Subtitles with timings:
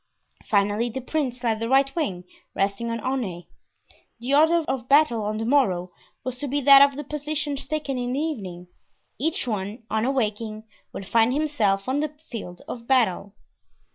[0.49, 2.23] Finally, the prince led the right wing,
[2.55, 3.45] resting on Aunay.
[4.19, 5.91] The order of battle on the morrow
[6.23, 8.67] was to be that of the positions taken in the evening.
[9.19, 13.35] Each one, on awaking, would find himself on the field of battle.